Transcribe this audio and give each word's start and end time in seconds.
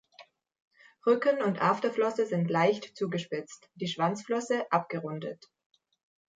Rücken- 1.05 1.43
und 1.43 1.61
Afterflosse 1.61 2.25
sind 2.25 2.49
leicht 2.49 2.97
zugespitzt, 2.97 3.69
die 3.75 3.87
Schwanzflosse 3.87 4.65
abgerundet. 4.71 5.47